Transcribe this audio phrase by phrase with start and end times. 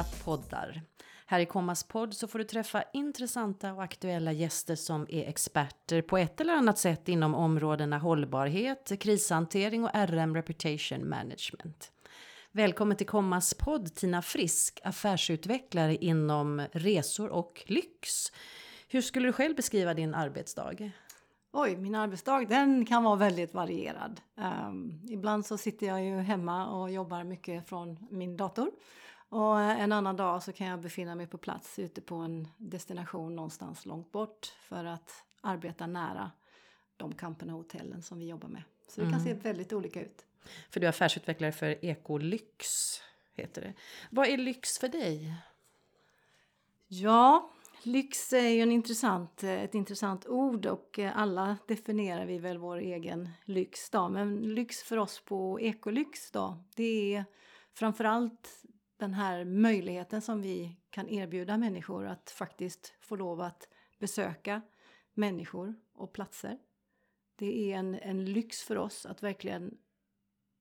[0.00, 0.82] andra poddar.
[1.26, 6.02] Här i Kommas podd så får du träffa intressanta och aktuella gäster som är experter
[6.02, 11.92] på ett eller annat sätt inom områdena hållbarhet, krishantering och RM Reputation Management.
[12.52, 18.32] Välkommen till Kommas podd Tina Frisk, affärsutvecklare inom resor och lyx.
[18.88, 20.90] Hur skulle du själv beskriva din arbetsdag?
[21.52, 24.20] Oj, min arbetsdag den kan vara väldigt varierad.
[24.66, 28.70] Um, ibland så sitter jag ju hemma och jobbar mycket från min dator.
[29.30, 33.36] Och en annan dag så kan jag befinna mig på plats ute på en destination
[33.36, 36.30] någonstans långt bort för att arbeta nära
[36.96, 38.62] de camperna och hotellen som vi jobbar med.
[38.88, 39.42] Så det kan se mm.
[39.42, 40.26] väldigt olika ut.
[40.70, 42.66] För du är affärsutvecklare för Ekolyx,
[43.34, 43.74] heter det.
[44.10, 45.34] Vad är lyx för dig?
[46.88, 47.50] Ja,
[47.82, 53.28] lyx är ju en intressant, ett intressant ord och alla definierar vi väl vår egen
[53.44, 54.08] lyx då.
[54.08, 57.24] Men lyx för oss på Ekolyx då, det är
[57.74, 58.64] framförallt
[59.00, 64.60] den här möjligheten som vi kan erbjuda människor att faktiskt få lov att besöka
[65.14, 66.58] människor och platser.
[67.36, 69.78] Det är en, en lyx för oss att verkligen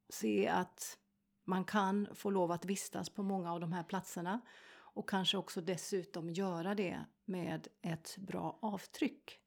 [0.10, 0.98] se att
[1.44, 5.62] man kan få lov att vistas på många av de här platserna och kanske också
[5.62, 9.40] dessutom göra det med ett bra avtryck.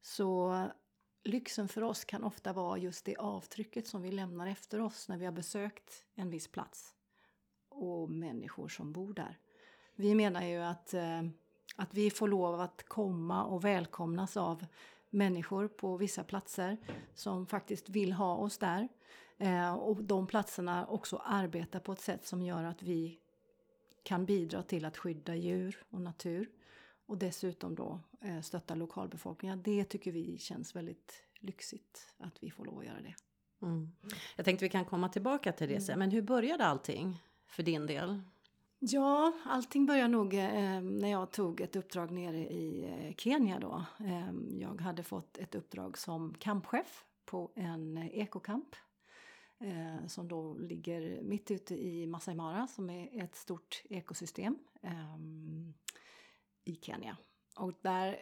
[0.00, 0.62] Så
[1.24, 5.16] lyxen för oss kan ofta vara just det avtrycket som vi lämnar efter oss när
[5.16, 6.94] vi har besökt en viss plats
[7.74, 9.38] och människor som bor där.
[9.94, 11.22] Vi menar ju att, eh,
[11.76, 14.66] att vi får lov att komma och välkomnas av
[15.10, 16.76] människor på vissa platser
[17.14, 18.88] som faktiskt vill ha oss där.
[19.38, 23.18] Eh, och de platserna också arbetar på ett sätt som gör att vi
[24.02, 26.50] kan bidra till att skydda djur och natur
[27.06, 29.62] och dessutom då eh, stötta lokalbefolkningen.
[29.62, 33.14] Det tycker vi känns väldigt lyxigt att vi får lov att göra det.
[33.66, 33.92] Mm.
[34.36, 37.86] Jag tänkte vi kan komma tillbaka till det sen, men hur började allting för din
[37.86, 38.20] del?
[38.78, 43.84] Ja, allting började nog eh, när jag tog ett uppdrag nere i eh, Kenya då.
[43.98, 48.76] Eh, jag hade fått ett uppdrag som kampchef på en ekokamp
[49.58, 55.16] eh, som då ligger mitt ute i Masai Mara som är ett stort ekosystem eh,
[56.64, 57.16] i Kenya.
[57.56, 58.16] Och där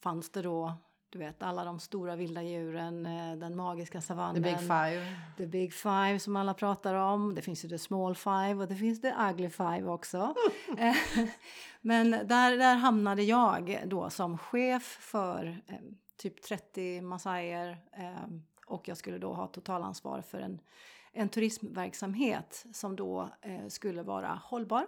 [0.00, 0.74] fanns det då
[1.12, 4.42] du vet alla de stora vilda djuren, eh, den magiska savannen.
[4.42, 5.16] The big five.
[5.36, 7.34] The big five som alla pratar om.
[7.34, 10.34] Det finns ju the small five och det finns the ugly five också.
[10.78, 10.96] Eh,
[11.80, 15.76] men där, där hamnade jag då som chef för eh,
[16.16, 18.28] typ 30 massajer eh,
[18.66, 20.60] och jag skulle då ha totalansvar för en,
[21.12, 24.86] en turismverksamhet som då eh, skulle vara hållbar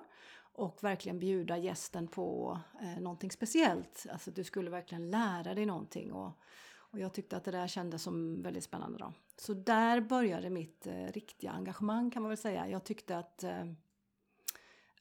[0.54, 4.06] och verkligen bjuda gästen på eh, någonting speciellt.
[4.12, 6.38] Alltså du skulle verkligen lära dig någonting och,
[6.76, 9.12] och jag tyckte att det där kändes som väldigt spännande då.
[9.36, 12.68] Så där började mitt eh, riktiga engagemang kan man väl säga.
[12.68, 13.64] Jag tyckte att eh,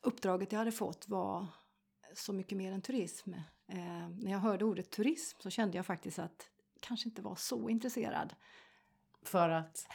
[0.01, 1.47] uppdraget jag hade fått var
[2.13, 3.33] så mycket mer än turism.
[3.67, 7.35] Eh, när jag hörde ordet turism så kände jag faktiskt att jag kanske inte var
[7.35, 8.35] så intresserad.
[9.21, 9.87] För att?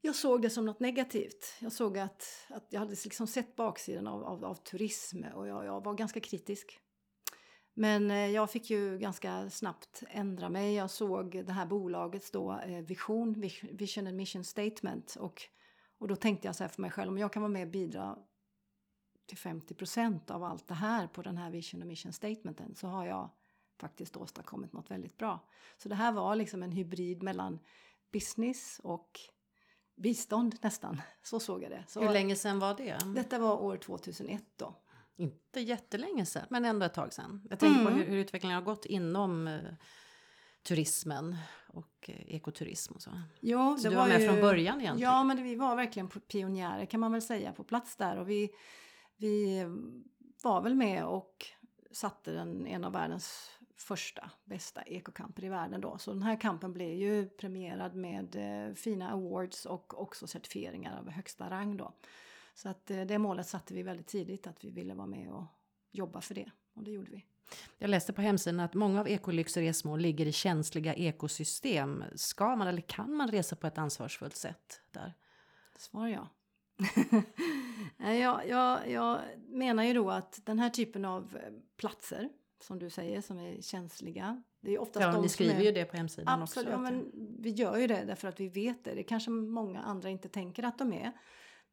[0.00, 1.54] Jag såg det som något negativt.
[1.60, 5.64] Jag såg att, att jag hade liksom sett baksidan av, av, av turism och jag,
[5.64, 6.80] jag, var ganska kritisk.
[7.74, 10.74] Men eh, jag fick ju ganska snabbt ändra mig.
[10.74, 13.40] Jag såg det här bolagets då, eh, vision,
[13.72, 15.16] vision and mission statement.
[15.16, 15.42] Och,
[15.98, 17.72] och då tänkte jag så här för mig själv, om jag kan vara med och
[17.72, 18.18] bidra
[19.26, 23.06] till 50 av allt det här på den här vision and mission statementen så har
[23.06, 23.30] jag
[23.80, 25.48] faktiskt åstadkommit något väldigt bra.
[25.76, 27.58] Så det här var liksom en hybrid mellan
[28.12, 29.20] business och
[29.96, 31.02] bistånd nästan.
[31.22, 31.84] Så såg jag det.
[31.88, 32.98] Så Hur länge sedan var det?
[33.14, 34.74] Detta var år 2001 då.
[35.16, 37.46] Inte jättelänge sedan, men ändå ett tag sedan.
[37.50, 37.92] Jag tänker mm.
[37.92, 39.60] på hur, hur, utvecklingen har gått inom eh,
[40.62, 41.36] turismen
[41.68, 43.10] och eh, ekoturism och så.
[43.40, 45.12] Ja, så du var, var med ju, från början egentligen?
[45.12, 48.50] Ja, men vi var verkligen pionjärer kan man väl säga på plats där och vi,
[49.16, 49.64] vi
[50.42, 51.46] var väl med och
[51.90, 55.98] satte den, en av världens första bästa ekokamper i världen då.
[55.98, 61.10] Så den här kampen blev ju premierad med eh, fina awards och också certifieringar av
[61.10, 61.92] högsta rang då.
[62.54, 65.44] Så att eh, det målet satte vi väldigt tidigt att vi ville vara med och
[65.90, 67.24] jobba för det och det gjorde vi.
[67.78, 72.04] Jag läste på hemsidan att många av Ekolyx resmål ligger i känsliga ekosystem.
[72.14, 75.14] Ska man eller kan man resa på ett ansvarsfullt sätt där?
[75.76, 76.28] Svar ja.
[78.12, 82.28] jag, jag, jag menar ju då att den här typen av eh, platser
[82.62, 84.42] som du säger, som är känsliga.
[84.60, 85.64] Det är oftast ja, de ni skriver är...
[85.64, 86.78] ju det på hemsidan Absolut, också.
[86.78, 88.94] Ja, men vi gör ju det därför att vi vet det.
[88.94, 91.12] Det kanske många andra inte tänker att de är.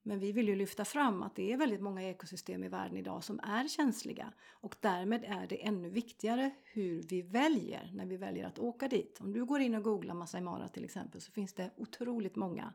[0.05, 3.23] Men vi vill ju lyfta fram att det är väldigt många ekosystem i världen idag
[3.23, 4.33] som är känsliga.
[4.51, 9.19] Och därmed är det ännu viktigare hur vi väljer när vi väljer att åka dit.
[9.21, 12.73] Om du går in och googlar Masai Mara till exempel så finns det otroligt många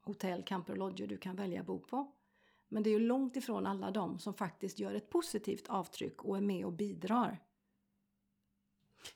[0.00, 2.12] hotell, camper och lodger du kan välja att bo på.
[2.68, 6.36] Men det är ju långt ifrån alla de som faktiskt gör ett positivt avtryck och
[6.36, 7.42] är med och bidrar.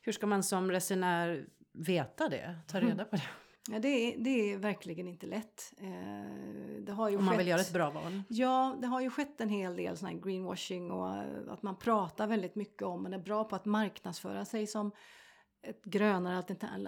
[0.02, 2.58] Hur ska man som resenär veta det?
[2.68, 3.22] Ta reda på det?
[3.70, 5.72] Ja, det, är, det är verkligen inte lätt.
[5.78, 8.22] Eh, det har ju Om man skett, vill göra ett bra val?
[8.28, 11.76] Ja, det har ju skett en hel del sån här greenwashing och eh, att man
[11.76, 14.92] pratar väldigt mycket om, man är bra på att marknadsföra sig som
[15.62, 16.36] ett grönare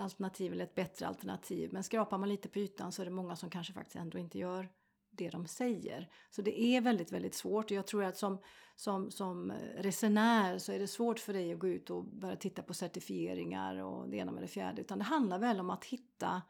[0.00, 1.72] alternativ eller ett bättre alternativ.
[1.72, 4.38] Men skrapar man lite på ytan så är det många som kanske faktiskt ändå inte
[4.38, 4.69] gör
[5.16, 6.11] det de säger.
[6.31, 8.38] Så det är väldigt, väldigt svårt och jag tror att som,
[8.76, 12.62] som, som resenär så är det svårt för dig att gå ut och börja titta
[12.62, 14.81] på certifieringar och det ena med det fjärde.
[14.81, 16.43] Utan det handlar väl om att hitta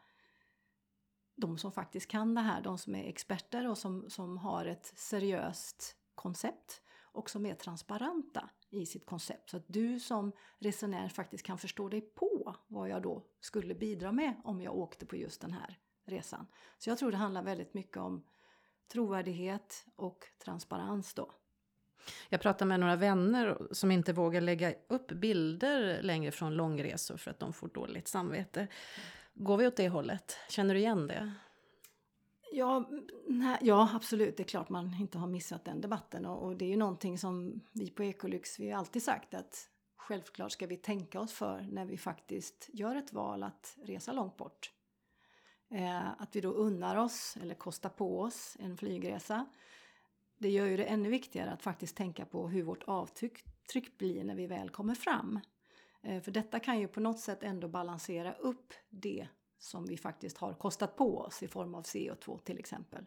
[1.35, 4.93] de som faktiskt kan det här, de som är experter och som, som har ett
[4.95, 6.81] seriöst koncept
[7.15, 9.49] och som är transparenta i sitt koncept.
[9.49, 14.11] Så att du som resenär faktiskt kan förstå dig på vad jag då skulle bidra
[14.11, 16.47] med om jag åkte på just den här resan.
[16.77, 18.25] Så jag tror det handlar väldigt mycket om
[18.87, 21.31] trovärdighet och transparens då.
[22.29, 27.31] Jag pratade med några vänner som inte vågar lägga upp bilder längre från långresor för
[27.31, 28.67] att de får dåligt samvete.
[29.33, 30.37] Går vi åt det hållet?
[30.49, 31.31] Känner du igen det?
[32.51, 34.37] Ja, mm, nej, ja, absolut.
[34.37, 36.25] Det är klart man inte har missat den debatten.
[36.25, 39.69] Och, och det är ju någonting som vi på Ecolyx, vi har alltid sagt att
[39.97, 44.37] självklart ska vi tänka oss för när vi faktiskt gör ett val att resa långt
[44.37, 44.71] bort.
[45.69, 49.45] Eh, att vi då unnar oss eller kostar på oss en flygresa.
[50.37, 54.35] Det gör ju det ännu viktigare att faktiskt tänka på hur vårt avtryck blir när
[54.35, 55.39] vi väl kommer fram.
[56.01, 59.27] Eh, för detta kan ju på något sätt ändå balansera upp det
[59.57, 63.05] som vi faktiskt har kostat på oss i form av CO2 till exempel.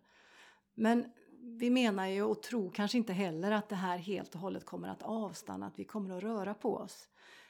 [0.74, 4.64] Men vi menar ju och tror kanske inte heller att det här helt och hållet
[4.64, 7.08] kommer att avstanna, att vi kommer att röra på oss.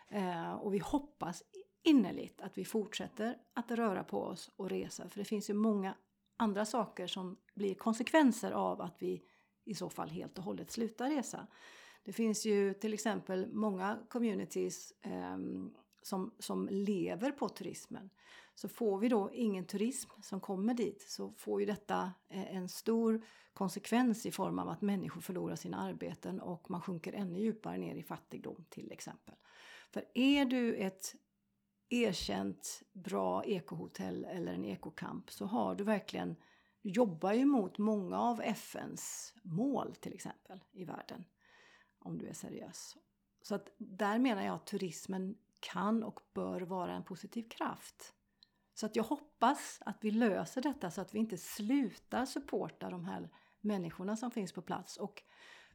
[0.09, 1.43] Eh, och vi hoppas
[1.83, 5.09] innerligt att vi fortsätter att röra på oss och resa.
[5.09, 5.95] För det finns ju många
[6.37, 9.23] andra saker som blir konsekvenser av att vi
[9.65, 11.47] i så fall helt och hållet slutar resa.
[12.05, 15.39] Det finns ju till exempel många communities eh,
[16.03, 18.11] som, som lever på turismen.
[18.55, 22.69] Så får vi då ingen turism som kommer dit så får ju detta eh, en
[22.69, 27.79] stor konsekvens i form av att människor förlorar sina arbeten och man sjunker ännu djupare
[27.79, 29.35] ner i fattigdom till exempel.
[29.91, 31.15] För är du ett
[31.91, 36.37] erkänt bra ekohotell eller en ekokamp så har du verkligen
[36.83, 41.25] du jobbar ju mot många av FNs mål till exempel i världen.
[41.99, 42.97] Om du är seriös.
[43.43, 48.15] Så att där menar jag att turismen kan och bör vara en positiv kraft.
[48.75, 53.05] Så att jag hoppas att vi löser detta så att vi inte slutar supporta de
[53.05, 53.31] här
[53.61, 54.97] människorna som finns på plats.
[54.97, 55.23] Och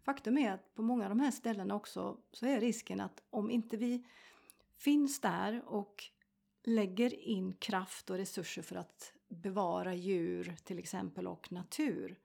[0.04, 3.52] faktum är att på många av de här ställena också så är risken att om
[3.52, 4.06] inte vi
[4.84, 6.04] finns där och
[6.64, 12.20] lägger in kraft och resurser för att bevara djur till exempel och natur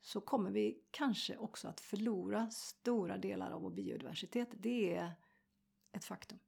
[0.00, 4.48] så kommer vi kanske också att förlora stora delar av vår biodiversitet.
[4.52, 5.12] Det är
[5.92, 6.38] ett faktum.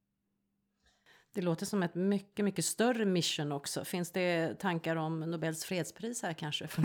[1.33, 3.85] Det låter som ett mycket, mycket större mission också.
[3.85, 6.67] Finns det tankar om Nobels fredspris här kanske?
[6.67, 6.81] För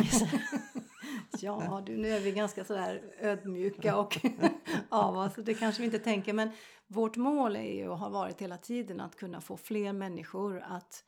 [1.41, 4.19] ja, du, nu är vi ganska sådär ödmjuka och
[4.89, 5.35] av oss.
[5.37, 6.33] Det kanske vi inte tänker.
[6.33, 6.51] Men
[6.87, 11.05] vårt mål är ju och har varit hela tiden att kunna få fler människor att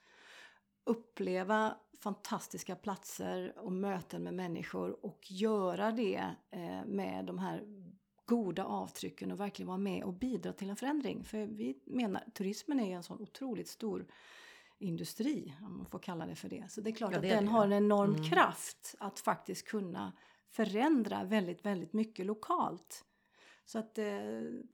[0.85, 7.63] uppleva fantastiska platser och möten med människor och göra det eh, med de här
[8.27, 11.25] goda avtrycken och verkligen vara med och bidra till en förändring.
[11.25, 14.07] För vi menar, turismen är ju en sån otroligt stor
[14.79, 16.71] industri, om man får kalla det för det.
[16.71, 17.51] Så det är klart ja, det att den det.
[17.51, 18.31] har en enorm mm.
[18.31, 20.13] kraft att faktiskt kunna
[20.51, 23.05] förändra väldigt, väldigt mycket lokalt.
[23.67, 24.07] Så att eh,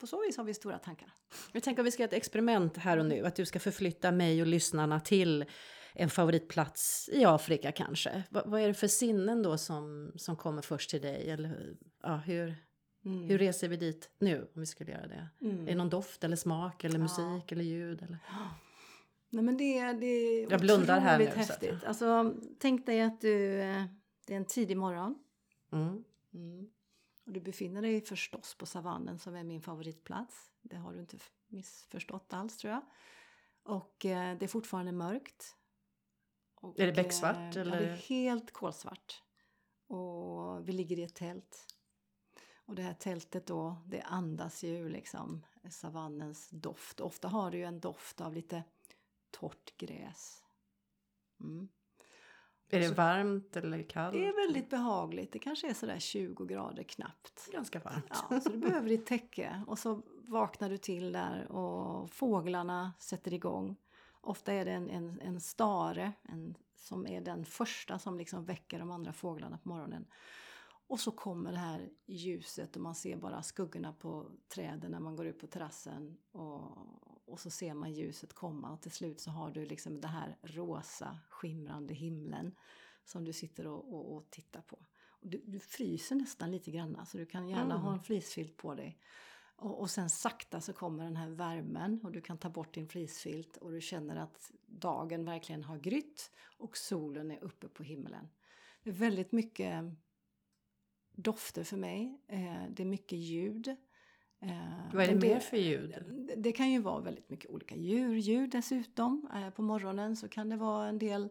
[0.00, 1.12] på så vis har vi stora tankar.
[1.52, 3.26] Jag tänker att vi ska göra ett experiment här och nu.
[3.26, 5.44] Att du ska förflytta mig och lyssnarna till
[5.94, 8.22] en favoritplats i Afrika kanske.
[8.30, 11.30] Va, vad är det för sinnen då som, som kommer först till dig?
[11.30, 12.56] Eller ja, hur,
[13.04, 13.28] mm.
[13.28, 15.28] hur reser vi dit nu om vi skulle göra det?
[15.40, 15.62] Mm.
[15.62, 17.42] Är det någon doft eller smak eller musik ja.
[17.48, 18.02] eller ljud?
[18.02, 18.18] Eller?
[19.30, 21.26] Nej men det, det är Jag blundar här nu.
[21.26, 21.84] häftigt.
[21.84, 23.84] Alltså, tänk dig att du, eh,
[24.26, 25.18] det är en tidig morgon.
[25.72, 26.04] Mm.
[26.34, 26.70] Mm.
[27.24, 30.52] Och du befinner dig förstås på savannen som är min favoritplats.
[30.62, 31.16] Det har du inte
[31.48, 32.82] missförstått alls tror jag.
[33.62, 35.56] Och eh, det är fortfarande mörkt.
[36.54, 37.56] Och, är det becksvart?
[37.56, 37.80] Eh, eller?
[37.80, 39.22] Ja, det är helt kolsvart.
[39.86, 41.66] Och vi ligger i ett tält.
[42.64, 47.00] Och det här tältet då, det andas ju liksom savannens doft.
[47.00, 48.62] Ofta har det ju en doft av lite
[49.30, 50.44] torrt gräs.
[51.40, 51.68] Mm.
[52.72, 54.12] Är det så, varmt eller kallt?
[54.12, 55.32] Det är väldigt behagligt.
[55.32, 57.48] Det kanske är sådär 20 grader knappt.
[57.52, 58.24] Ganska varmt.
[58.30, 59.64] Ja, så du behöver ditt täcke.
[59.66, 63.76] Och så vaknar du till där och fåglarna sätter igång.
[64.20, 68.78] Ofta är det en, en, en stare en, som är den första som liksom väcker
[68.78, 70.06] de andra fåglarna på morgonen.
[70.86, 75.16] Och så kommer det här ljuset och man ser bara skuggorna på träden när man
[75.16, 76.16] går ut på terrassen.
[76.32, 76.62] Och,
[77.30, 80.36] och så ser man ljuset komma och till slut så har du liksom det här
[80.42, 82.54] rosa skimrande himlen
[83.04, 84.78] som du sitter och, och, och tittar på.
[85.20, 87.80] Du, du, fryser nästan lite grann så du kan gärna mm.
[87.80, 88.98] ha en fleecefilt på dig.
[89.56, 92.88] Och, och sen sakta så kommer den här värmen och du kan ta bort din
[92.88, 98.28] fleecefilt och du känner att dagen verkligen har grytt och solen är uppe på himlen.
[98.82, 99.84] Det är väldigt mycket
[101.12, 102.20] dofter för mig.
[102.26, 103.76] Eh, det är mycket ljud.
[104.40, 104.50] Eh,
[104.92, 105.94] Vad är det, mer för ljud?
[106.08, 109.28] Det, det, kan ju vara väldigt mycket olika djurljud dessutom.
[109.34, 111.28] Eh, på morgonen så kan det vara en del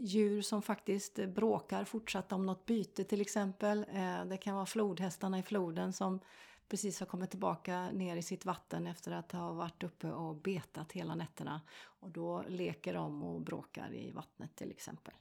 [0.00, 3.86] djur som faktiskt bråkar fortsatt om något byte till exempel.
[4.26, 6.20] Det kan vara flodhästarna i floden som
[6.68, 10.92] precis har kommit tillbaka ner i sitt vatten efter att ha varit uppe och betat
[10.92, 11.60] hela nätterna.
[11.80, 15.14] Och då leker de och bråkar i vattnet till exempel.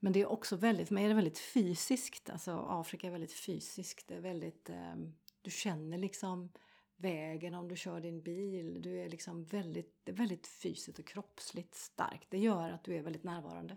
[0.00, 2.30] Men det är också väldigt, mig är det väldigt fysiskt.
[2.30, 4.08] Alltså Afrika är väldigt fysiskt.
[4.08, 4.94] Det är väldigt, eh,
[5.42, 6.52] du känner liksom
[6.96, 8.82] vägen om du kör din bil.
[8.82, 12.26] Du är liksom väldigt, det är väldigt fysiskt och kroppsligt starkt.
[12.30, 13.76] Det gör att du är väldigt närvarande.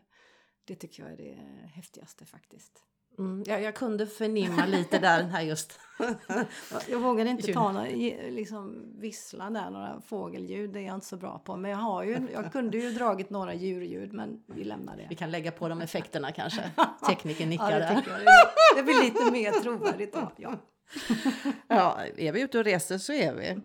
[0.65, 2.83] Det tycker jag är det häftigaste faktiskt.
[3.17, 5.79] Mm, jag, jag, kunde förnimma lite där den här just...
[6.89, 7.87] jag vågade inte ta några,
[8.29, 11.55] liksom vissla där, några fågelljud, det är jag inte så bra på.
[11.55, 15.07] Men jag, har ju, jag kunde ju dragit några djurljud, men vi lämnar det.
[15.09, 16.71] Vi kan lägga på de effekterna kanske.
[17.07, 17.95] Tekniken nickar ja, där.
[18.75, 20.31] Det, blir lite mer trovärdigt då.
[20.37, 20.57] Ja.
[21.67, 23.61] ja, är vi ute och reser så är vi.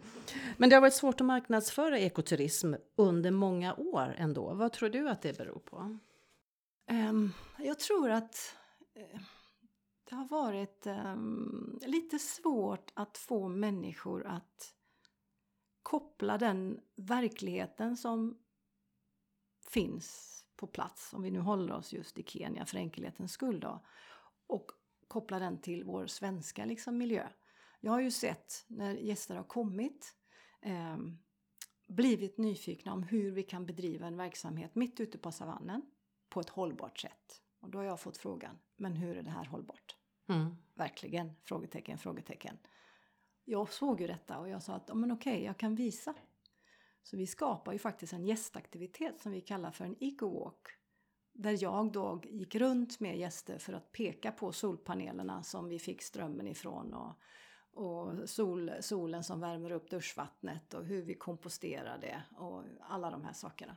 [0.57, 4.55] Men det har varit svårt att marknadsföra ekoturism under många år ändå.
[4.55, 5.99] Vad tror du att det beror på?
[6.91, 8.57] Um, jag tror att
[8.97, 9.21] uh,
[10.09, 14.75] det har varit um, lite svårt att få människor att
[15.83, 18.39] koppla den verkligheten som
[19.69, 23.85] finns på plats, om vi nu håller oss just i Kenya för enkelhetens skull då,
[24.47, 24.73] och
[25.11, 27.29] koppla den till vår svenska liksom, miljö.
[27.81, 30.14] Jag har ju sett när gäster har kommit
[30.62, 30.97] eh,
[31.87, 35.83] blivit nyfikna om hur vi kan bedriva en verksamhet mitt ute på savannen
[36.29, 37.43] på ett hållbart sätt.
[37.61, 39.97] Och då har jag fått frågan, men hur är det här hållbart?
[40.29, 40.57] Mm.
[40.75, 41.33] Verkligen?
[41.45, 42.59] Frågetecken, frågetecken.
[43.45, 46.14] Jag såg ju detta och jag sa att men okej, jag kan visa.
[47.02, 50.80] Så vi skapar ju faktiskt en gästaktivitet som vi kallar för en eco-walk.
[51.33, 56.03] Där jag då gick runt med gäster för att peka på solpanelerna som vi fick
[56.03, 57.19] strömmen ifrån och,
[57.85, 63.25] och sol, solen som värmer upp duschvattnet och hur vi komposterar det och alla de
[63.25, 63.77] här sakerna.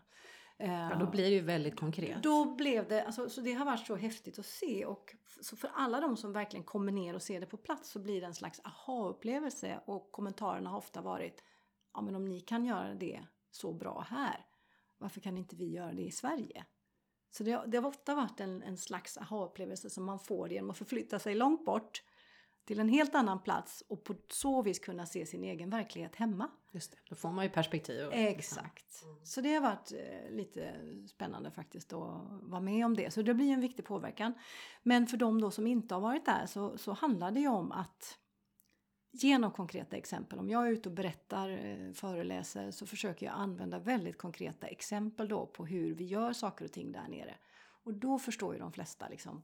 [0.58, 2.24] Ja, då blir det ju väldigt konkret.
[2.24, 5.70] Då blev det, alltså, så det har varit så häftigt att se och så för
[5.74, 8.34] alla de som verkligen kommer ner och ser det på plats så blir det en
[8.34, 11.44] slags aha-upplevelse och kommentarerna har ofta varit
[11.94, 14.46] ja men om ni kan göra det så bra här,
[14.98, 16.66] varför kan inte vi göra det i Sverige?
[17.34, 20.78] Så det, det har ofta varit en, en slags aha-upplevelse som man får genom att
[20.78, 22.04] förflytta sig långt bort
[22.66, 26.50] till en helt annan plats och på så vis kunna se sin egen verklighet hemma.
[26.72, 28.10] Just det, då får man ju perspektiv.
[28.12, 29.04] Exakt.
[29.04, 29.16] Mm.
[29.26, 30.76] Så det har varit eh, lite
[31.08, 32.00] spännande faktiskt att
[32.42, 33.14] vara med om det.
[33.14, 34.34] Så det blir en viktig påverkan.
[34.84, 37.72] Men för de då som inte har varit där så, så handlar det ju om
[37.72, 38.18] att
[39.14, 40.40] genom konkreta exempel.
[40.40, 45.28] Om jag är ute och berättar, eh, föreläser så försöker jag använda väldigt konkreta exempel
[45.28, 47.36] då på hur vi gör saker och ting där nere.
[47.84, 49.44] Och då förstår ju de flesta liksom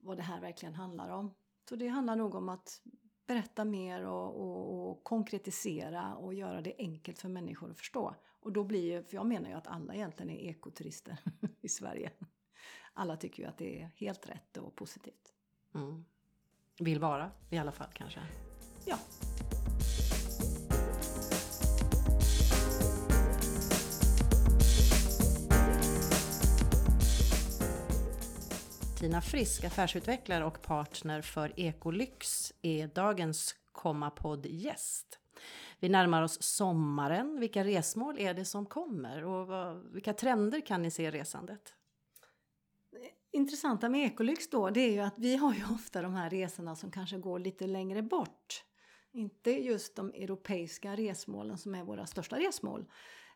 [0.00, 1.34] vad det här verkligen handlar om.
[1.68, 2.82] Så det handlar nog om att
[3.26, 8.14] berätta mer och, och, och, konkretisera och göra det enkelt för människor att förstå.
[8.40, 11.18] Och då blir ju, för jag menar ju att alla egentligen är ekoturister
[11.60, 12.12] i Sverige.
[12.92, 15.34] Alla tycker ju att det är helt rätt och positivt.
[15.74, 16.04] Mm.
[16.78, 18.20] Vill vara i alla fall kanske?
[18.88, 18.98] Ja.
[28.98, 35.18] Tina Frisk, affärsutvecklare och partner för Ekolyx, är dagens Kommapodd-gäst.
[35.80, 37.40] Vi närmar oss sommaren.
[37.40, 41.74] Vilka resmål är det som kommer och vad, vilka trender kan ni se i resandet?
[43.30, 46.76] intressanta med Ekolyx då, det är ju att vi har ju ofta de här resorna
[46.76, 48.64] som kanske går lite längre bort.
[49.18, 52.84] Inte just de europeiska resmålen som är våra största resmål.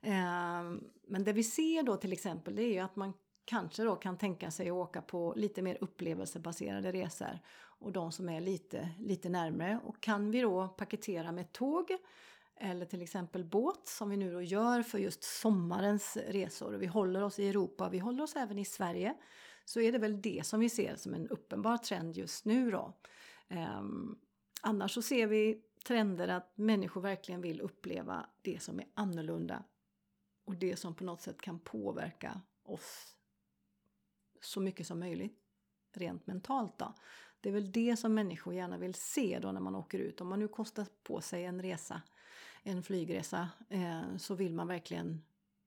[0.02, 3.12] Ehm, men det vi ser då till exempel det är ju att man
[3.44, 8.28] kanske då kan tänka sig att åka på lite mer upplevelsebaserade resor och de som
[8.28, 9.80] är lite, lite närmre.
[9.84, 11.96] Och kan vi då paketera med tåg
[12.56, 16.72] eller till exempel båt som vi nu då gör för just sommarens resor.
[16.72, 19.14] Vi håller oss i Europa, vi håller oss även i Sverige.
[19.64, 22.94] Så är det väl det som vi ser som en uppenbar trend just nu då.
[23.50, 24.18] Um,
[24.62, 29.64] annars så ser vi trender att människor verkligen vill uppleva det som är annorlunda
[30.44, 33.16] och det som på något sätt kan påverka oss
[34.40, 35.38] så mycket som möjligt
[35.92, 36.78] rent mentalt.
[36.78, 36.94] Då.
[37.40, 40.20] Det är väl det som människor gärna vill se då när man åker ut.
[40.20, 42.02] Om man nu kostar på sig en resa,
[42.62, 45.24] en flygresa, eh, så vill man verkligen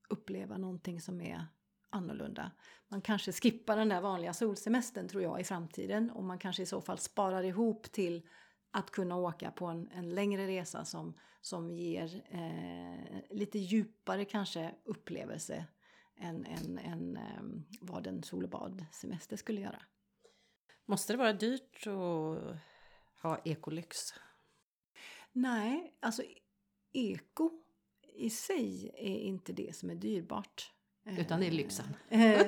[0.10, 1.48] uppleva någonting som är
[1.90, 2.52] annorlunda.
[2.88, 6.66] Man kanske skippar den där vanliga solsemestern tror jag i framtiden och man kanske i
[6.66, 8.28] så fall sparar ihop till
[8.76, 14.76] att kunna åka på en, en längre resa som, som ger eh, lite djupare kanske
[14.84, 15.66] upplevelse
[16.18, 17.44] än, än, än eh,
[17.82, 19.82] vad en sol och badsemester skulle göra.
[20.86, 22.58] Måste det vara dyrt att
[23.22, 23.98] ha ekolyx?
[25.32, 26.24] Nej, alltså
[26.94, 27.52] eko
[28.14, 30.74] i sig är inte det som är dyrbart.
[31.06, 31.86] Utan det är lyxen.
[32.10, 32.46] Eh,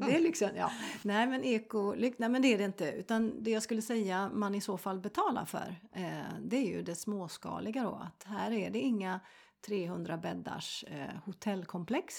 [0.00, 0.72] det är lyxen, ja.
[1.02, 2.92] Nej men eko, nej men det är det inte.
[2.92, 6.82] Utan det jag skulle säga man i så fall betalar för, eh, det är ju
[6.82, 8.02] det småskaliga då.
[8.06, 9.20] Att här är det inga
[9.66, 12.14] 300 bäddars eh, hotellkomplex.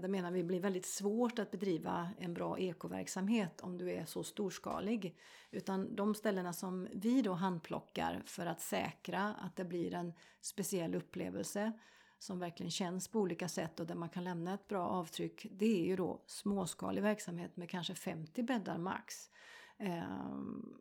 [0.00, 4.22] Det menar vi blir väldigt svårt att bedriva en bra ekoverksamhet om du är så
[4.22, 5.16] storskalig.
[5.50, 10.94] Utan de ställena som vi då handplockar för att säkra att det blir en speciell
[10.94, 11.72] upplevelse
[12.18, 15.46] som verkligen känns på olika sätt och där man kan lämna ett bra avtryck.
[15.50, 19.30] Det är ju då småskalig verksamhet med kanske 50 bäddar max.
[19.78, 20.74] Ehm,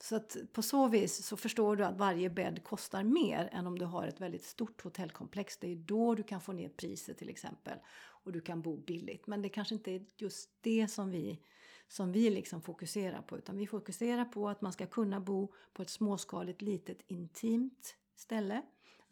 [0.00, 3.78] så att på så vis så förstår du att varje bädd kostar mer än om
[3.78, 5.56] du har ett väldigt stort hotellkomplex.
[5.56, 7.78] Det är då du kan få ner priset till exempel
[8.24, 9.26] och du kan bo billigt.
[9.26, 11.40] Men det kanske inte är just det som vi,
[11.88, 15.82] som vi liksom fokuserar på utan vi fokuserar på att man ska kunna bo på
[15.82, 18.62] ett småskaligt litet intimt ställe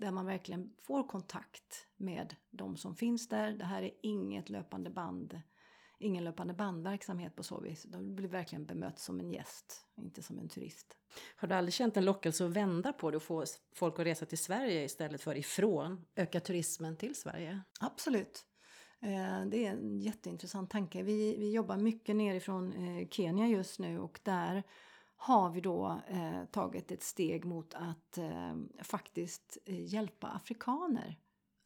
[0.00, 3.52] där man verkligen får kontakt med de som finns där.
[3.52, 5.40] Det här är inget löpande band,
[5.99, 7.83] ingen löpande bandverksamhet på så vis.
[7.83, 10.97] De blir verkligen bemött som en gäst, inte som en turist.
[11.37, 14.26] Har du aldrig känt en lockelse att vända på det och få folk att resa
[14.26, 16.04] till Sverige istället för ifrån?
[16.14, 17.61] Öka turismen till Sverige?
[17.80, 18.45] Absolut.
[19.00, 21.02] Eh, det är en jätteintressant tanke.
[21.02, 24.63] Vi, vi jobbar mycket nerifrån eh, Kenya just nu och där
[25.23, 31.19] har vi då eh, tagit ett steg mot att eh, faktiskt eh, hjälpa afrikaner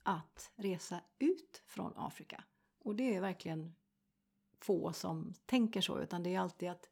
[0.03, 2.45] att resa ut från Afrika.
[2.81, 3.75] Och det är verkligen
[4.61, 6.91] få som tänker så, utan det är alltid att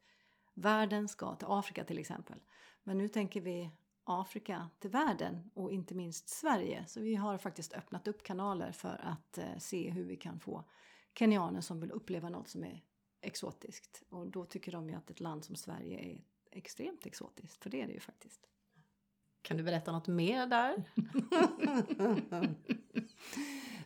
[0.53, 2.39] världen ska till Afrika till exempel.
[2.83, 3.71] Men nu tänker vi
[4.03, 6.85] Afrika till världen och inte minst Sverige.
[6.87, 10.63] Så vi har faktiskt öppnat upp kanaler för att eh, se hur vi kan få
[11.19, 12.83] kenyaner som vill uppleva något som är
[13.21, 14.03] exotiskt.
[14.09, 17.81] Och då tycker de ju att ett land som Sverige är extremt exotiskt, för det
[17.81, 18.41] är det ju faktiskt.
[19.41, 20.83] Kan du berätta något mer där?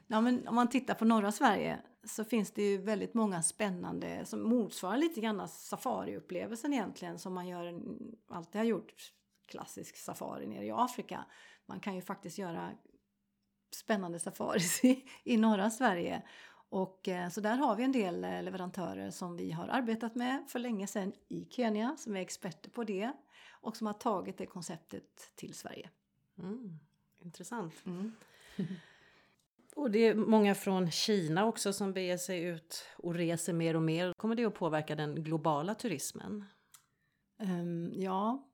[0.08, 4.26] ja, men om man tittar på norra Sverige så finns det ju väldigt många spännande
[4.26, 7.82] som motsvarar lite grann safariupplevelsen egentligen som man gör,
[8.30, 9.14] alltid har gjort
[9.48, 11.26] klassisk safari nere i Afrika.
[11.66, 12.72] Man kan ju faktiskt göra
[13.76, 16.24] spännande safaris i, i norra Sverige
[16.70, 20.44] och, eh, så där har vi en del eh, leverantörer som vi har arbetat med
[20.48, 23.12] för länge sedan i Kenya som är experter på det
[23.50, 25.90] och som har tagit det konceptet till Sverige.
[26.40, 26.80] Mm,
[27.20, 27.74] intressant.
[27.86, 28.12] Mm.
[29.76, 33.82] och det är många från Kina också som beger sig ut och reser mer och
[33.82, 34.14] mer.
[34.14, 36.46] Kommer det att påverka den globala turismen?
[37.40, 38.48] Um, ja,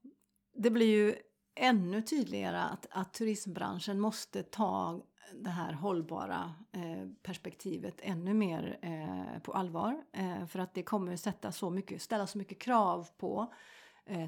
[0.53, 1.15] det blir ju
[1.55, 9.39] ännu tydligare att, att turismbranschen måste ta det här hållbara eh, perspektivet ännu mer eh,
[9.39, 10.03] på allvar.
[10.11, 13.53] Eh, för att det kommer sätta så mycket, ställa så mycket krav på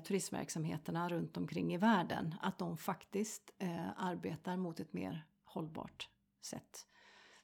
[0.08, 2.36] turistverksamheterna runt omkring i världen.
[2.42, 3.52] Att de faktiskt
[3.98, 6.10] arbetar mot ett mer hållbart
[6.42, 6.88] sätt.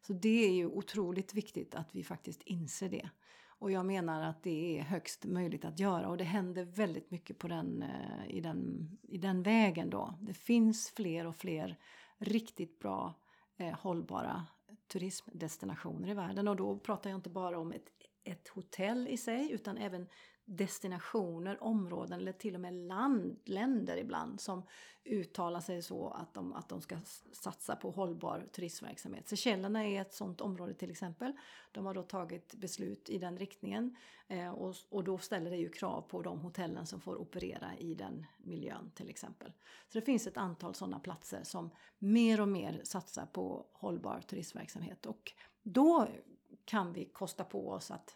[0.02, 3.10] Så det är ju otroligt viktigt att vi faktiskt inser det.
[3.48, 7.38] Och jag menar att det är högst möjligt att göra och det händer väldigt mycket
[7.38, 7.84] på den,
[8.28, 10.14] i, den, i den vägen då.
[10.22, 11.78] Det finns fler och fler
[12.18, 13.14] riktigt bra
[13.62, 14.46] eh, hållbara
[14.88, 16.48] turismdestinationer i världen.
[16.48, 17.90] Och då pratar jag inte bara om ett,
[18.24, 20.08] ett hotell i sig utan även
[20.46, 24.64] destinationer, områden eller till och med land, länder ibland som
[25.04, 26.98] uttalar sig så att de, att de ska
[27.32, 29.28] satsa på hållbar turismverksamhet.
[29.28, 31.34] Seychellerna är ett sådant område till exempel.
[31.72, 33.96] De har då tagit beslut i den riktningen
[34.28, 37.96] eh, och, och då ställer det ju krav på de hotellen som får operera i
[37.96, 39.54] den miljön till exempel.
[39.90, 45.06] Så det finns ett antal sådana platser som mer och mer satsar på hållbar turismverksamhet
[45.06, 45.32] och
[45.64, 46.08] då
[46.66, 48.16] kan vi kosta på oss att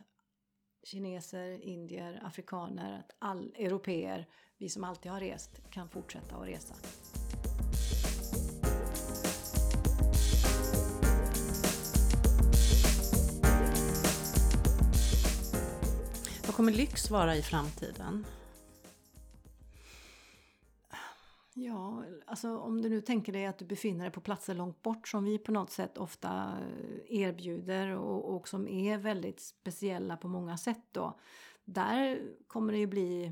[0.86, 4.26] kineser, indier, afrikaner, att all europeer,
[4.58, 6.76] vi som alltid har rest, kan fortsätta att resa.
[16.46, 18.26] Vad kommer lyx vara i framtiden?
[21.58, 25.08] Ja, alltså om du nu tänker dig att du befinner dig på platser långt bort
[25.08, 30.28] som vi på något sätt ofta eh, erbjuder och, och som är väldigt speciella på
[30.28, 31.20] många sätt då.
[31.66, 33.32] Där kommer det ju bli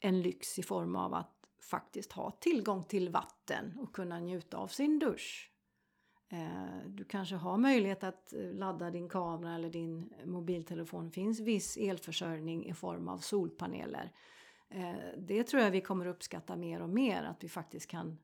[0.00, 4.68] en lyx i form av att faktiskt ha tillgång till vatten och kunna njuta av
[4.68, 5.52] sin dusch.
[6.28, 11.06] Eh, du kanske har möjlighet att eh, ladda din kamera eller din mobiltelefon.
[11.06, 14.12] Det finns viss elförsörjning i form av solpaneler.
[14.70, 18.18] Eh, det tror jag vi kommer uppskatta mer och mer, att vi faktiskt kan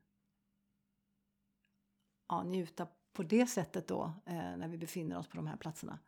[2.27, 5.99] ja, njuta på det sättet då eh, när vi befinner oss på de här platserna.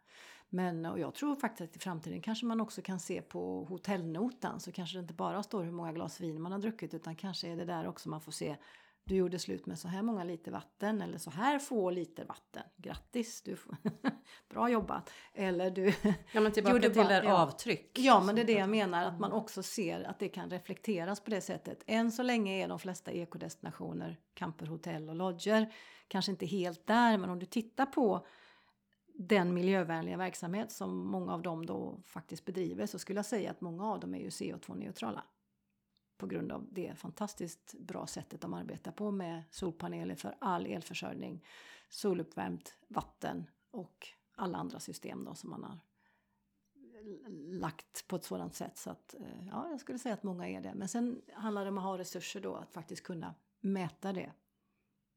[0.50, 4.60] Men och jag tror faktiskt att i framtiden kanske man också kan se på hotellnotan
[4.60, 7.48] så kanske det inte bara står hur många glas vin man har druckit utan kanske
[7.48, 8.58] är det där också man får se
[9.08, 12.64] du gjorde slut med så här många liter vatten eller så här få liter vatten.
[12.78, 13.78] Grattis, du får
[14.50, 15.12] bra jobbat.
[15.34, 15.94] Eller du
[16.32, 17.42] ja, men tillbaka gjorde till ja.
[17.42, 18.00] avtryck.
[18.00, 21.20] Ja, men det är det jag menar att man också ser att det kan reflekteras
[21.20, 21.84] på det sättet.
[21.88, 25.74] Än så länge är de flesta ekodestinationer camper, hotell och lodger
[26.08, 28.26] kanske inte helt där, men om du tittar på
[29.18, 33.62] den miljövänliga verksamhet som många av dem då faktiskt bedriver så skulle jag säga att
[33.62, 35.24] många av dem är ju CO2-neutrala.
[36.18, 41.46] På grund av det fantastiskt bra sättet de arbetar på med solpaneler för all elförsörjning,
[41.90, 45.80] soluppvärmt vatten och alla andra system då som man har
[47.38, 50.62] lagt på ett sådant sätt så att eh, ja, jag skulle säga att många är
[50.62, 50.74] det.
[50.76, 54.32] Men sen handlar det om att ha resurser då att faktiskt kunna mäta det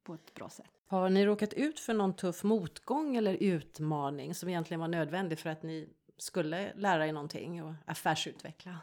[0.03, 0.71] på ett bra sätt.
[0.87, 5.51] Har ni råkat ut för någon tuff motgång eller utmaning som egentligen var nödvändig för
[5.51, 8.79] att ni skulle lära er någonting och affärsutveckla?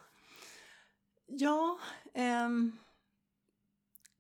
[1.28, 1.80] Ja,
[2.46, 2.78] um,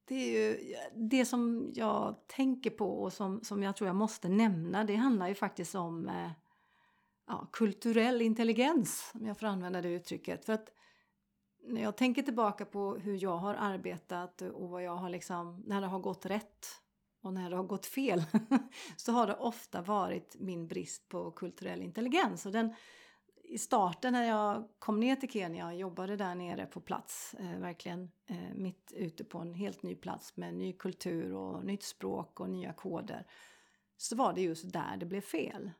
[0.06, 4.30] det är ju det som jag tänker på och som, som jag tror jag måste
[4.30, 4.84] nämna.
[4.84, 6.32] Det handlar ju faktiskt om eh,
[7.28, 10.46] ja, kulturell intelligens, om jag får använda det uttrycket.
[10.46, 10.70] För att
[11.64, 15.82] när jag tänker tillbaka på hur jag har arbetat och vad jag har liksom, när
[15.82, 16.66] det har gått rätt
[17.22, 18.24] och när det har gått fel
[18.98, 22.46] så har det ofta varit min brist på kulturell intelligens.
[22.46, 22.76] Och den,
[23.50, 27.60] i starten när jag kom ner till Kenya och jobbade där nere på plats, eh,
[27.60, 32.40] verkligen eh, mitt ute på en helt ny plats med ny kultur och nytt språk
[32.40, 33.28] och nya koder,
[33.98, 35.72] så var det just där det blev fel.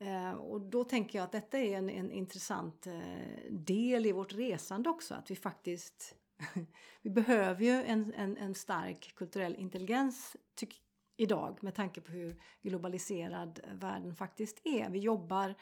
[0.00, 4.34] Eh, och då tänker jag att detta är en, en intressant eh, del i vårt
[4.34, 6.14] resande också, att vi faktiskt
[7.02, 10.82] vi behöver ju en, en, en stark kulturell intelligens tyck,
[11.16, 14.90] idag med tanke på hur globaliserad världen faktiskt är.
[14.90, 15.54] Vi jobbar eh,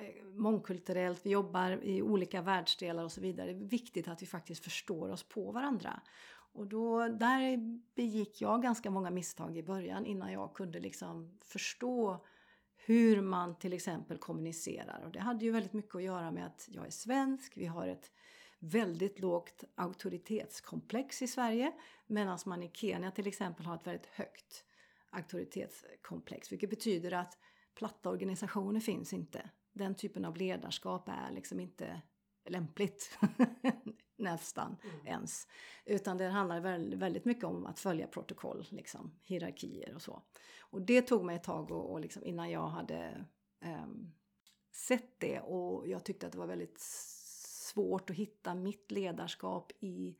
[0.00, 3.52] Eh, mångkulturellt, vi jobbar i olika världsdelar och så vidare.
[3.52, 6.00] Det är viktigt att vi faktiskt förstår oss på varandra.
[6.52, 7.56] Och då, där
[7.94, 12.26] begick jag ganska många misstag i början innan jag kunde liksom förstå
[12.76, 15.02] hur man till exempel kommunicerar.
[15.04, 17.86] Och det hade ju väldigt mycket att göra med att jag är svensk, vi har
[17.86, 18.12] ett
[18.58, 21.72] väldigt lågt auktoritetskomplex i Sverige
[22.06, 24.64] medan man i Kenya till exempel har ett väldigt högt
[25.10, 27.38] auktoritetskomplex vilket betyder att
[27.74, 29.50] platta organisationer finns inte.
[29.80, 32.02] Den typen av ledarskap är liksom inte
[32.44, 33.18] lämpligt
[34.16, 35.06] nästan mm.
[35.06, 35.48] ens.
[35.84, 36.60] Utan det handlar
[36.96, 40.22] väldigt mycket om att följa protokoll, liksom, hierarkier och så.
[40.60, 43.24] Och det tog mig ett tag och, och liksom, innan jag hade
[43.64, 44.12] um,
[44.72, 50.16] sett det och jag tyckte att det var väldigt svårt att hitta mitt ledarskap i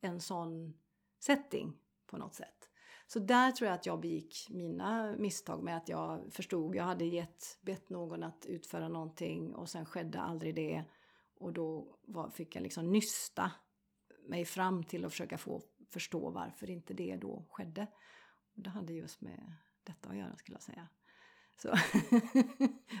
[0.00, 0.74] en sån
[1.18, 2.68] setting på något sätt.
[3.12, 7.04] Så där tror jag att jag begick mina misstag med att jag förstod, jag hade
[7.04, 10.84] gett, bett någon att utföra någonting och sen skedde aldrig det.
[11.38, 13.52] Och då var, fick jag liksom nysta
[14.28, 17.86] mig fram till att försöka få förstå varför inte det då skedde.
[18.56, 20.88] Och det hade just med detta att göra skulle jag säga.
[21.56, 21.74] Så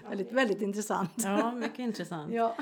[0.08, 1.12] väldigt, väldigt intressant.
[1.16, 2.32] Ja, mycket intressant.
[2.34, 2.56] ja.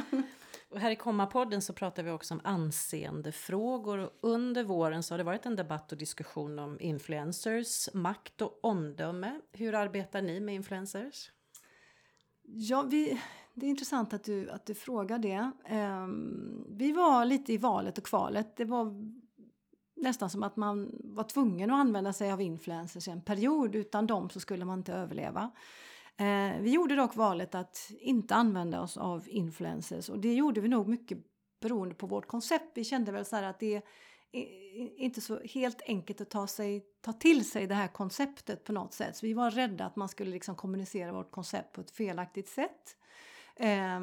[0.70, 5.18] Och här i Komma-podden så pratar vi också om anseendefrågor och under våren så har
[5.18, 9.40] det varit en debatt och diskussion om influencers, makt och omdöme.
[9.52, 11.30] Hur arbetar ni med influencers?
[12.42, 13.20] Ja, vi,
[13.54, 15.50] det är intressant att du, att du frågar det.
[15.70, 18.56] Um, vi var lite i valet och kvalet.
[18.56, 18.94] Det var
[19.96, 23.74] nästan som att man var tvungen att använda sig av influencers i en period.
[23.74, 25.50] Utan dem så skulle man inte överleva.
[26.20, 30.68] Eh, vi gjorde dock valet att inte använda oss av influencers och det gjorde vi
[30.68, 31.18] nog mycket
[31.60, 32.70] beroende på vårt koncept.
[32.74, 33.82] Vi kände väl så att det
[34.32, 38.72] är inte så helt enkelt att ta, sig, ta till sig det här konceptet på
[38.72, 39.16] något sätt.
[39.16, 42.96] Så vi var rädda att man skulle liksom kommunicera vårt koncept på ett felaktigt sätt.
[43.56, 44.00] Eh,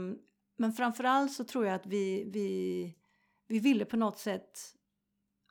[0.57, 2.93] men framförallt så tror jag att vi, vi,
[3.47, 4.59] vi ville på något sätt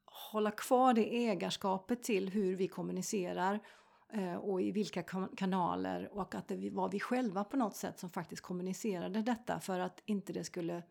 [0.05, 3.61] hålla kvar det ägarskapet till hur vi kommunicerar
[4.09, 5.03] Eh, och i vilka
[5.37, 9.81] kanaler och att det var vi själva på något sätt som faktiskt kommunicerade detta för
[9.81, 10.83] att inte det skulle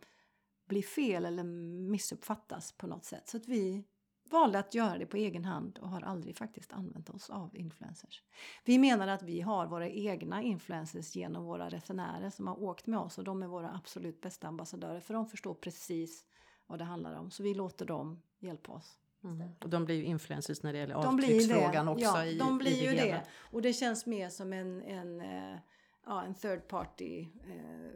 [0.67, 1.43] bli fel eller
[1.89, 3.28] missuppfattas på något sätt.
[3.30, 3.84] Så att vi
[4.32, 8.23] valde att göra det på egen hand och har aldrig faktiskt använt oss av influencers.
[8.65, 12.99] Vi menar att vi har våra egna influencers genom våra resenärer som har åkt med
[12.99, 16.25] oss och de är våra absolut bästa ambassadörer för de förstår precis
[16.67, 17.32] vad det handlar om.
[17.32, 18.99] Så vi låter dem hjälpa oss.
[19.25, 19.49] Mm.
[19.61, 22.05] Och de blir ju influencers när det gäller De blir avtrycksfrågan också.
[22.05, 23.17] Ja, i, de blir i det ju hela.
[23.17, 23.25] det.
[23.51, 25.59] Och det känns mer som en, en, eh,
[26.05, 27.91] ja, en third party eh,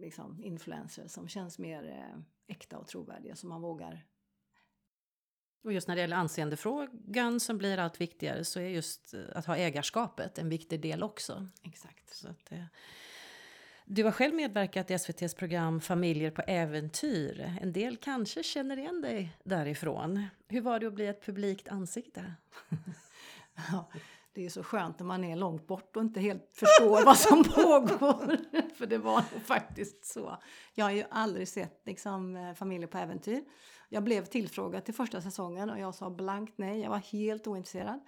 [0.00, 4.06] liksom influencer som känns mer eh, äkta och trovärdiga som man vågar.
[5.64, 9.46] Och just när det gäller anseendefrågan som blir allt viktigare så är just eh, att
[9.46, 11.48] ha ägarskapet en viktig del också.
[11.62, 12.16] Exakt.
[12.16, 12.68] Så att det...
[13.86, 17.58] Du har själv medverkat i SVTs program Familjer på äventyr.
[17.60, 20.26] En del kanske känner igen dig därifrån.
[20.48, 22.34] Hur var det att bli ett publikt ansikte?
[23.70, 23.90] Ja,
[24.32, 27.44] det är så skönt när man är långt bort och inte helt förstår vad som
[27.54, 28.36] pågår.
[28.74, 30.38] För det var faktiskt så.
[30.74, 33.44] Jag har ju aldrig sett liksom, eh, Familjer på äventyr.
[33.88, 36.80] Jag blev tillfrågad till första säsongen och jag sa blankt nej.
[36.80, 38.00] Jag var helt ointresserad.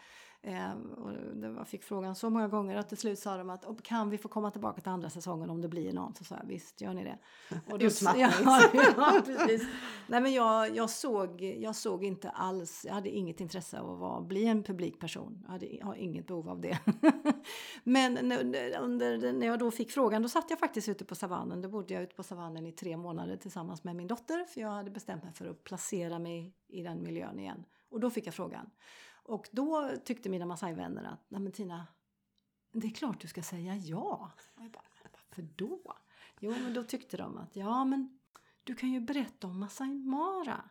[0.46, 3.64] Eh, och det- jag fick frågan så många gånger att till slut sa de att
[3.64, 6.14] "Och kan vi få komma tillbaka till andra säsongen om det blir någon?
[6.14, 7.18] Så sa jag visst, gör ni det?
[7.72, 8.22] Och Utmattning.
[8.44, 8.61] ja,
[8.96, 9.68] ja, precis.
[10.06, 13.98] Nej men jag, jag, såg, jag såg inte alls, jag hade inget intresse av att
[13.98, 15.38] vara, bli en publikperson.
[15.44, 16.78] Jag, hade, har inget behov av det.
[17.85, 21.62] men när, under, när jag då fick frågan då satt jag faktiskt ute på savannen.
[21.62, 24.44] Då bodde jag ute på savannen i tre månader tillsammans med min dotter.
[24.44, 27.64] För jag hade bestämt mig för att placera mig i den miljön igen.
[27.90, 28.70] Och då fick jag frågan.
[29.26, 31.86] Och då tyckte mina Masai-vänner att, nej men Tina,
[32.72, 34.32] det är klart du ska säga ja.
[34.54, 35.96] Och jag bara, varför då?
[36.40, 38.18] Jo, men då tyckte de att, ja men
[38.64, 40.70] du kan ju berätta om Masai Mara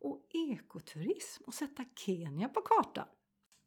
[0.00, 3.06] och ekoturism och sätta Kenya på kartan.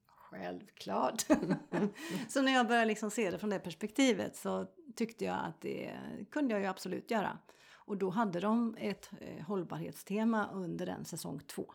[0.05, 1.21] Självklart!
[2.27, 5.97] så när jag började liksom se det från det perspektivet så tyckte jag att det
[6.31, 7.37] kunde jag ju absolut göra.
[7.73, 11.73] Och då hade de ett eh, hållbarhetstema under den säsong två.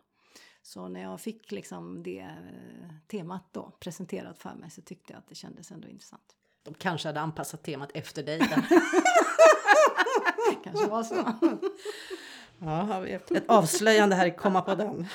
[0.67, 5.19] Så när jag fick liksom det eh, temat då presenterat för mig så tyckte jag
[5.19, 6.37] att det kändes ändå intressant.
[6.63, 8.39] De kanske hade anpassat temat efter dig.
[8.39, 8.67] där.
[10.65, 11.15] Kanske var så.
[12.59, 15.07] ja, har vi ett avslöjande här i komma på den.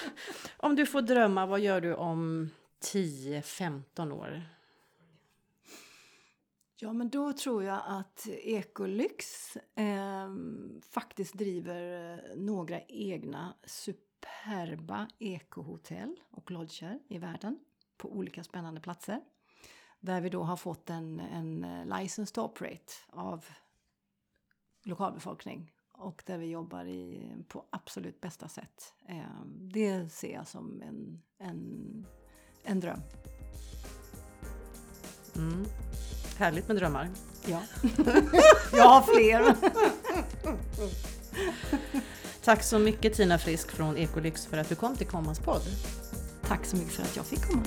[0.58, 2.50] Om du får drömma, vad gör du om
[2.84, 4.42] 10-15 år?
[6.76, 10.30] Ja, men då tror jag att Ekolyx eh,
[10.92, 13.54] faktiskt driver eh, några egna
[14.43, 17.60] superba ekohotell och lodger i världen
[17.97, 19.21] på olika spännande platser.
[19.99, 23.45] Där vi då har fått en, en eh, license to operate av
[24.84, 28.93] lokalbefolkning och där vi jobbar i, på absolut bästa sätt.
[29.08, 32.06] Eh, det ser jag som en, en,
[32.63, 33.01] en dröm.
[35.36, 35.65] Mm.
[36.38, 37.10] Härligt med drömmar.
[37.45, 37.62] Ja.
[38.73, 39.56] jag har fler.
[42.44, 45.62] Tack så mycket Tina Frisk från Ekolyx för att du kom till Kommas podd.
[46.48, 47.63] Tack så mycket för att jag fick komma.